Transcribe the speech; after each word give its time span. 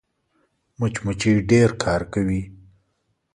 مچمچۍ 0.79 1.35
ډېر 1.49 1.69
کار 1.83 2.01
کوي 2.13 2.41